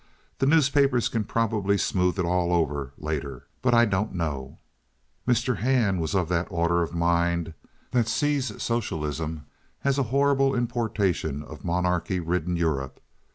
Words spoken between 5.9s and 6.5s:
was of that